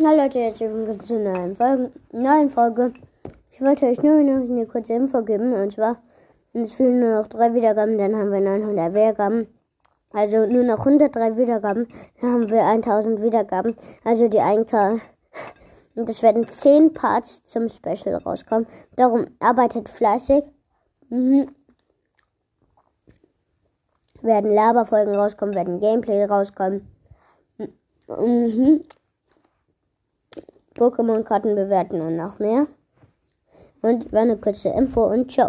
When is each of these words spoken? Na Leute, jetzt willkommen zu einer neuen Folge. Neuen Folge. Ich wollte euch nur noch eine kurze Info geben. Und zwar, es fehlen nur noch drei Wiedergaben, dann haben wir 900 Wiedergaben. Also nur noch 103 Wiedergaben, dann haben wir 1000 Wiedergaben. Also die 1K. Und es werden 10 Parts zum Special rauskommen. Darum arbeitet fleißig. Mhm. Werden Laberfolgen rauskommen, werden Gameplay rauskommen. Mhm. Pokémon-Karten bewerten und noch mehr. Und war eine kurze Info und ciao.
Na 0.00 0.14
Leute, 0.14 0.38
jetzt 0.38 0.60
willkommen 0.60 1.00
zu 1.00 1.16
einer 1.16 1.32
neuen 1.32 1.56
Folge. 1.56 1.90
Neuen 2.12 2.50
Folge. 2.50 2.92
Ich 3.50 3.60
wollte 3.60 3.86
euch 3.86 4.00
nur 4.00 4.22
noch 4.22 4.48
eine 4.48 4.64
kurze 4.64 4.92
Info 4.92 5.22
geben. 5.24 5.52
Und 5.52 5.72
zwar, 5.72 6.00
es 6.52 6.72
fehlen 6.72 7.00
nur 7.00 7.20
noch 7.20 7.26
drei 7.26 7.52
Wiedergaben, 7.52 7.98
dann 7.98 8.14
haben 8.14 8.30
wir 8.30 8.40
900 8.40 8.94
Wiedergaben. 8.94 9.48
Also 10.12 10.46
nur 10.46 10.62
noch 10.62 10.86
103 10.86 11.36
Wiedergaben, 11.36 11.88
dann 12.20 12.32
haben 12.32 12.48
wir 12.48 12.62
1000 12.62 13.22
Wiedergaben. 13.22 13.74
Also 14.04 14.28
die 14.28 14.38
1K. 14.38 15.00
Und 15.96 16.08
es 16.08 16.22
werden 16.22 16.46
10 16.46 16.92
Parts 16.92 17.42
zum 17.42 17.68
Special 17.68 18.14
rauskommen. 18.14 18.68
Darum 18.94 19.26
arbeitet 19.40 19.88
fleißig. 19.88 20.44
Mhm. 21.08 21.50
Werden 24.22 24.54
Laberfolgen 24.54 25.16
rauskommen, 25.16 25.56
werden 25.56 25.80
Gameplay 25.80 26.24
rauskommen. 26.24 26.86
Mhm. 28.06 28.84
Pokémon-Karten 30.78 31.54
bewerten 31.54 32.00
und 32.00 32.16
noch 32.16 32.38
mehr. 32.38 32.66
Und 33.82 34.12
war 34.12 34.22
eine 34.22 34.36
kurze 34.36 34.70
Info 34.70 35.04
und 35.04 35.30
ciao. 35.30 35.46